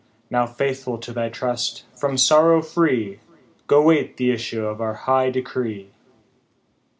[0.31, 3.19] Now faithful to thy trust, from sorrow free,
[3.67, 5.91] Go wait the issue of our high decree."